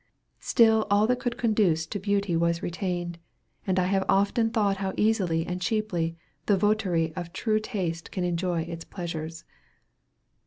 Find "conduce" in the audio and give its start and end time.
1.37-1.85